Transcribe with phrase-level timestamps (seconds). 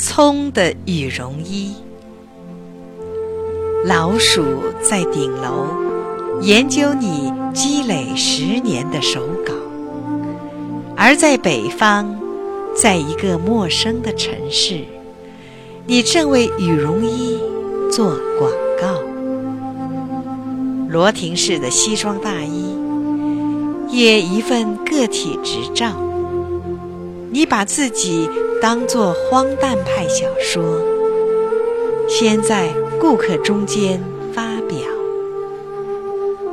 [0.00, 1.74] 葱的羽绒衣。
[3.84, 4.42] 老鼠
[4.82, 5.66] 在顶楼
[6.40, 9.52] 研究你积累十年的手稿，
[10.96, 12.16] 而在北方，
[12.74, 14.80] 在一个陌生的城市，
[15.86, 17.38] 你正为羽绒衣
[17.92, 19.02] 做广告。
[20.88, 22.74] 罗廷式的西装大衣，
[23.90, 25.92] 也一份个体执照。
[27.32, 28.28] 你把自己
[28.60, 30.62] 当作荒诞派小说，
[32.08, 32.68] 先在
[32.98, 34.78] 顾客中间发表。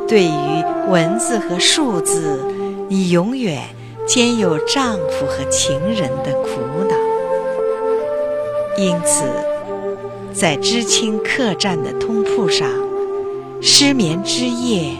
[0.07, 2.39] 对于文字和数字，
[2.87, 3.63] 你永远
[4.05, 6.95] 兼有丈夫和情人的苦恼。
[8.77, 9.23] 因此，
[10.31, 12.69] 在知青客栈的通铺上，
[13.59, 14.91] 失眠之夜，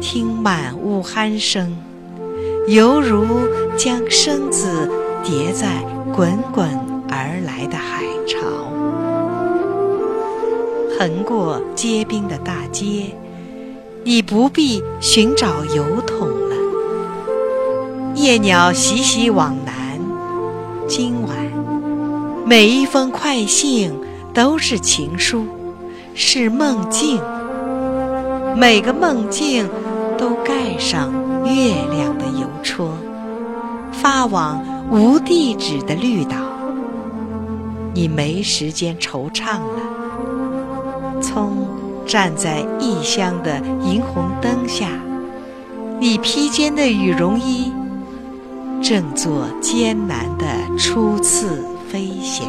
[0.00, 1.76] 听满屋鼾声，
[2.68, 3.26] 犹如
[3.76, 4.90] 将生子。
[5.22, 5.84] 叠在
[6.14, 6.66] 滚滚
[7.08, 8.38] 而来的海潮，
[10.98, 13.14] 横过结冰的大街，
[14.02, 16.56] 你不必寻找油桶了。
[18.14, 20.00] 夜鸟习习往南，
[20.88, 21.36] 今晚
[22.46, 23.92] 每一封快信
[24.32, 25.44] 都是情书，
[26.14, 27.20] 是梦境，
[28.56, 29.68] 每个梦境
[30.18, 31.12] 都盖上
[31.44, 32.90] 月亮的邮戳，
[33.92, 34.69] 发往。
[34.90, 36.36] 无地址的绿岛，
[37.94, 41.20] 你没时间惆怅了。
[41.22, 41.68] 葱
[42.04, 44.88] 站在异乡的银红灯下，
[46.00, 47.72] 你披肩的羽绒衣
[48.82, 50.46] 正做艰难的
[50.76, 52.44] 初次飞翔。